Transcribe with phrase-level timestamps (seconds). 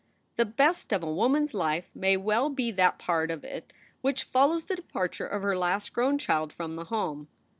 [0.35, 4.23] The best of a woman s life may well be that part of it which
[4.23, 7.27] follows the departure of her last grown child from the home.